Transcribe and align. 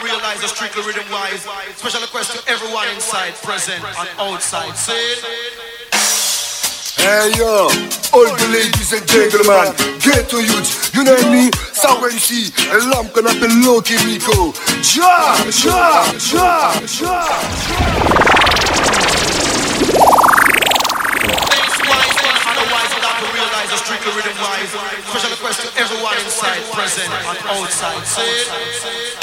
realize 0.00 0.40
the 0.40 0.48
strictly 0.48 0.82
rhythm 0.86 1.04
wise. 1.10 1.44
Special 1.76 2.00
request 2.00 2.32
to 2.32 2.50
everyone 2.50 2.88
inside, 2.94 3.34
present, 3.42 3.84
and 3.84 4.08
outside. 4.18 4.76
See 4.76 4.92
it? 4.92 5.72
Hey 7.02 7.32
yo, 7.36 7.66
all 8.14 8.30
the 8.30 8.48
ladies 8.54 8.92
and 8.92 9.02
gentlemen, 9.08 9.74
get 9.98 10.30
to 10.30 10.38
youth, 10.38 10.94
you 10.94 11.02
know 11.02 11.18
me, 11.34 11.50
Sawensi, 11.74 12.54
and 12.70 12.90
Lamp 12.92 13.12
can 13.12 13.26
have 13.26 13.42
a 13.42 13.48
Loky-Nico. 13.66 14.54
Ja, 14.94 15.34
ja, 15.50 16.06
ja, 16.30 16.72
ja, 17.00 17.26
Otherwise, 22.46 22.94
to 22.94 23.26
realize 23.34 23.70
the 23.70 23.76
strictly 23.78 24.12
rhythm 24.14 24.36
wise. 24.38 24.70
Special 25.10 25.30
request 25.30 25.58
to 25.62 25.80
everyone 25.80 26.14
inside, 26.22 26.62
present, 26.70 27.10
and 27.10 27.38
outside. 27.48 28.06
See 28.06 28.22
it? 28.22 29.21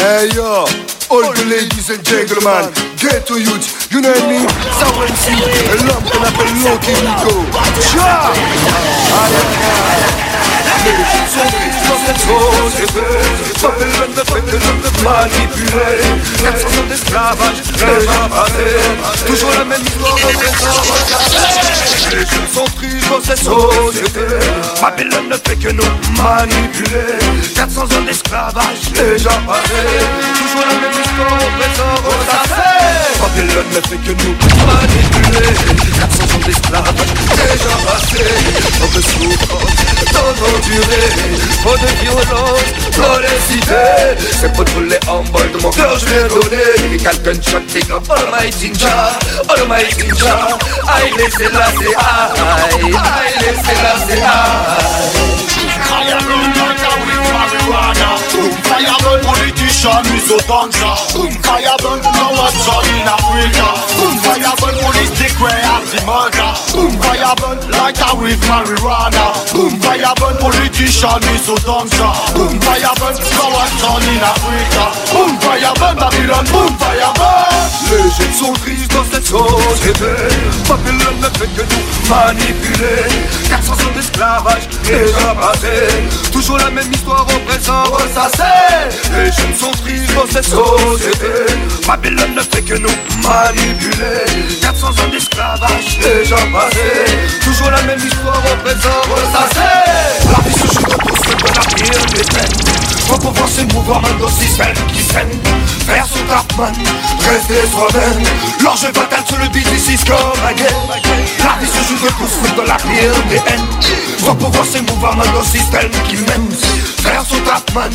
Hey 0.00 0.32
yo, 0.32 0.64
all 1.12 1.28
the 1.36 1.44
ladies 1.44 1.92
and 1.92 2.00
gentlemen, 2.00 2.72
get 2.96 3.28
to 3.28 3.36
youth, 3.36 3.92
you 3.92 4.00
know 4.00 4.16
me, 4.32 4.48
Sawensi, 4.80 5.36
and 5.36 5.84
Lamp 5.84 6.08
can 6.08 6.24
have 6.24 6.32
a 6.32 6.40
fait 14.24 14.40
que 14.40 14.56
nous 14.56 15.04
manipuler 15.04 16.00
400 16.40 16.64
ans 16.64 16.88
d'esclavage, 16.88 17.60
déjà 17.74 18.24
passé 18.30 18.80
Toujours 19.26 19.52
la 19.58 19.64
même 19.66 19.82
histoire 19.82 20.16
les 22.10 22.16
Les 22.16 22.26
jeunes 22.26 22.48
sont 22.52 22.64
tristes 22.76 23.08
dans 23.08 23.20
cette 23.22 23.38
société 23.38 24.20
Babylone 24.80 25.28
ne 25.30 25.34
fait 25.34 25.56
que 25.56 25.72
nous 25.72 25.82
manipuler. 26.22 27.18
400 27.54 27.82
ans 27.82 28.04
d'esclavage, 28.06 28.82
déjà 28.94 29.30
passé 29.46 29.80
Toujours 30.34 30.64
la 30.66 30.74
même 30.80 30.92
histoire 30.92 31.34
au 31.34 31.50
présent 31.58 31.94
ressassé 32.04 32.68
Babylone 33.20 33.70
ne 33.70 33.80
fait 33.80 33.96
que 33.96 34.12
nous 34.22 34.34
manipuler. 34.66 35.54
400 35.98 36.24
ans 36.24 36.46
d'esclavage, 36.46 37.10
déjà 37.30 37.74
passé 37.86 38.24
On 38.82 38.86
veut 38.86 39.02
souffrir, 39.02 39.38
tant 40.12 40.34
endurer 40.46 41.06
Trop 41.62 41.76
de 41.76 41.90
violence, 42.02 42.70
trop 42.92 43.18
de 43.20 43.32
cité 43.48 43.84
C'est 44.40 44.52
pour 44.52 44.64
tous 44.64 44.80
les 44.80 45.00
humbles 45.08 45.52
de 45.52 45.62
mon 45.62 45.70
cœur 45.70 45.98
je 45.98 46.06
vais 46.06 46.28
donner 46.28 46.89
Quelqu'un 47.00 47.40
shot 47.40 47.62
take 47.68 47.90
up 47.90 48.08
all 48.10 48.30
my 48.30 48.50
ginger 48.50 48.86
All 49.48 49.66
my 49.66 49.84
ginger. 49.84 50.38
Aïe 50.86 51.12
laissez 51.16 51.48
la 51.50 51.66
c'est 51.72 51.96
aïe 51.96 52.92
Aïe 52.92 53.36
laissez 53.40 53.78
la 53.82 53.94
c'est 54.06 54.22
aïe 54.22 55.30
Fireburn 58.62 59.20
politician 59.22 60.04
is 60.14 60.30
a 60.30 60.38
ganja 60.46 60.92
Fireburn 61.42 62.00
corruption 62.00 62.80
in 62.90 63.08
Africa. 63.08 63.68
Fireburn 63.90 64.20
police 64.20 64.34
declare 64.34 64.39
the 66.30 66.42
murder 66.42 67.00
Fireburn 67.00 67.58
like 67.72 67.98
a 67.98 68.10
with 68.16 68.40
marijuana. 68.46 69.34
Fireburn 69.80 70.38
politician 70.38 71.22
is 71.34 71.48
a 71.48 71.56
ganja 71.66 72.10
Fireburn 72.60 73.16
corruption 73.36 74.02
in 74.10 74.22
Africa. 74.22 74.84
Fireburn 75.40 75.96
Babylon. 75.96 76.46
Fireburn 76.78 77.60
Les 77.90 78.10
jeunes 78.10 78.34
sont 78.34 78.52
tristes 78.52 78.92
dans 78.92 79.04
cette 79.04 79.26
société 79.26 80.12
Babylone 80.68 81.20
ne 81.20 81.28
fait 81.38 81.50
que 81.56 81.62
nous 81.62 81.89
manipuler 82.10 83.06
400 83.48 83.72
ans 83.72 83.94
d'esclavage 83.94 84.68
déjà 84.84 85.34
passé 85.34 85.86
Toujours 86.32 86.58
la 86.58 86.70
même 86.70 86.92
histoire 86.92 87.24
au 87.24 87.38
présent. 87.48 87.84
Ressassé 87.84 88.42
Les 89.12 89.26
jeunes 89.26 89.56
sont 89.56 89.70
tristes 89.82 90.14
dans 90.14 90.26
cette 90.26 90.44
société. 90.44 91.54
Babylone 91.86 92.34
ne 92.34 92.40
fait 92.42 92.62
que 92.62 92.74
nous 92.74 92.96
manipuler. 93.22 94.58
400 94.60 94.88
ans 94.88 95.10
d'esclavage 95.12 95.98
déjà 95.98 96.36
passé 96.36 96.88
Toujours 97.42 97.70
la 97.70 97.82
même 97.82 98.00
histoire 98.00 98.42
au 98.52 98.56
présent. 98.64 99.00
Ressassé 99.10 99.70
La 100.32 100.48
vie 100.48 100.54
se 100.54 100.74
joue 100.74 100.86
tout 100.86 101.16
ce 101.16 101.30
la 101.54 101.74
pire 101.74 102.06
des 102.14 102.24
peines. 102.24 102.80
Faut 103.06 103.18
pouvoir 103.18 103.48
se 103.48 103.62
mouvoir 103.74 104.02
dans 104.20 104.28
système 104.28 104.74
qui 104.92 105.02
saigne 105.02 105.38
Faire 105.86 106.06
son 106.06 106.24
Cartman, 106.28 106.72
soi-même 107.70 108.22
L'orge 108.62 108.80
fatale 108.80 109.24
sur 109.26 109.38
le 109.38 109.44
c'est 109.52 110.06
comme 110.06 110.46
again 110.46 110.66
La 111.38 111.58
vie 111.60 111.66
se 111.66 111.88
joue 111.88 111.98
de 112.04 112.10
tous 112.12 112.56
dans 112.56 112.62
la 112.64 112.76
pire 112.76 113.14
des 113.28 113.36
haines. 113.36 113.66
Faut 114.18 114.34
pouvoir 114.34 114.64
se 114.64 114.78
mouvoir 114.78 115.16
dans 115.16 115.38
le 115.38 115.44
système 115.44 115.90
qui 116.08 116.16
mène 116.16 116.48
Faire 117.02 117.24
son 117.28 117.40
Cartman, 117.40 117.90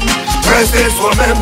rester 0.57 0.89
soi-même 0.97 1.37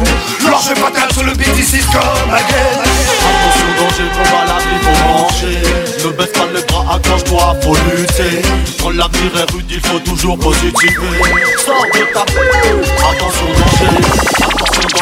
L'orge 0.45 0.73
fatale 0.75 1.11
sur 1.13 1.23
le 1.23 1.33
c'est 1.33 1.79
comme 1.91 2.33
again 2.33 3.03
Attention 3.23 3.69
danger, 3.79 4.09
combat 4.13 4.45
la 4.47 4.57
vie 4.59 4.79
faut 4.83 4.97
manger. 5.07 5.61
Ne 6.03 6.09
baisse 6.11 6.31
pas 6.31 6.47
les 6.53 6.61
bras, 6.63 6.95
accroche-toi, 6.95 7.55
faut 7.61 7.75
lutter. 7.75 8.41
Quand 8.81 8.89
l'avenir 8.89 9.31
est 9.37 9.51
rude, 9.51 9.65
il 9.69 9.81
faut 9.81 9.99
toujours 9.99 10.37
positiver. 10.37 10.97
Sors 11.65 11.85
de 11.93 12.13
ta 12.13 12.21
Attention 13.09 13.47
danger, 13.47 13.97
attention 14.37 14.92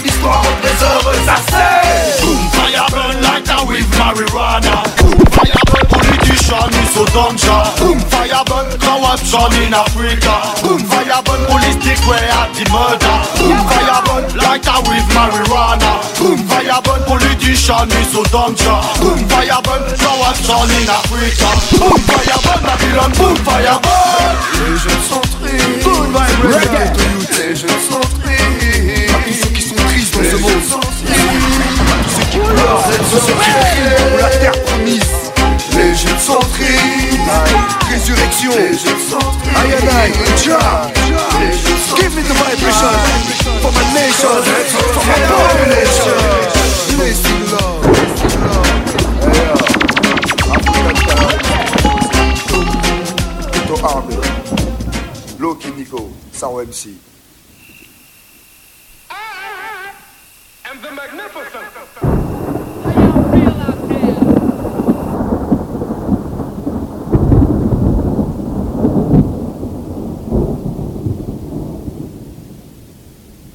Toujours 0.00 0.30
la 0.30 0.40
même 0.40 0.40
histoire 0.40 0.42
au 0.42 0.54
présent 0.60 0.98
ressassé 1.04 1.66
Boom, 2.22 2.38
fire 2.52 2.86
burn 2.90 3.22
like 3.22 3.44
that 3.44 3.66
with 3.66 3.86
marijuana. 3.98 4.82
Boom, 4.96 5.18
fire 5.30 5.64
burn 5.66 5.86
politician 5.88 6.70
is 6.70 6.90
so 6.94 7.04
danger 7.12 7.62
Boom, 7.78 7.98
fire 8.08 8.44
burn 8.46 8.68
corruption 8.78 9.52
in 9.60 9.74
Africa. 9.74 10.34
Boom, 10.62 10.80
fire 10.88 11.22
burn 11.24 11.42
police 11.46 11.76
declare 11.80 12.48
the 12.54 12.64
murder. 12.70 13.16
Boom, 13.36 13.58
fire 13.68 14.00
burn 14.06 14.24
like 14.36 14.62
that 14.62 14.80
with 14.88 15.06
marijuana. 15.12 15.92
Boom, 16.18 16.38
fire 16.48 16.80
burn 16.84 17.02
politician 17.04 17.88
is 18.00 18.08
so 18.12 18.22
danger 18.30 18.78
Boom, 19.00 19.20
fire 19.28 19.60
burn 19.64 19.84
corruption 20.00 20.68
in 20.80 20.88
Africa. 20.88 21.50
Boom, 21.76 21.98
fire 22.08 22.40
burn 22.44 22.60
Babylon 22.64 23.10
Boom, 23.18 23.36
fire 23.44 23.78
burn. 23.80 24.36
Les 24.60 24.76
jeunes 24.76 25.04
sont 25.08 25.24
tristes 25.40 25.84
Boom, 25.84 26.16
reggae. 26.16 26.92
Les 27.38 27.56
jeunes 27.56 27.82
sont 27.88 28.00
tristes 28.20 28.59
la 34.20 34.28
terre 34.38 34.62
promise. 34.64 35.32
L'Égypte 35.76 36.20
centriste, 36.20 37.20
résurrection, 37.90 38.52
aïe 39.56 39.74
aïe 39.74 40.12
give 41.96 42.14
me 42.14 42.22
the 42.22 42.34
vibration 42.34 42.92
for 43.62 43.72
my 43.72 43.84
nation, 43.94 44.28
for 44.92 45.04
my 45.06 45.18
population. 45.28 46.40
MC. 56.70 57.00